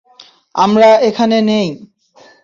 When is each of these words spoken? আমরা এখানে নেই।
আমরা 0.55 0.89
এখানে 1.01 1.37
নেই। 1.41 1.67